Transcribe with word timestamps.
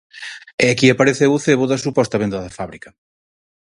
E 0.63 0.65
aquí 0.73 0.87
apareceu 0.89 1.29
o 1.33 1.41
cebo 1.47 1.63
da 1.67 1.81
suposta 1.85 2.19
venda 2.21 2.37
da 2.43 2.55
fábrica. 2.59 2.89